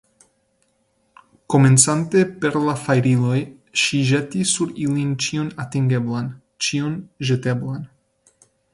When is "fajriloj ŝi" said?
2.85-4.01